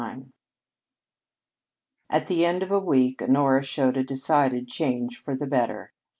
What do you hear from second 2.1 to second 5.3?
the end of a week Honora showed a decided change